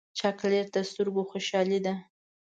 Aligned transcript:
چاکلېټ 0.19 0.67
د 0.73 0.77
سترګو 0.89 1.21
خوشحالي 1.31 1.79
ده. 1.85 1.93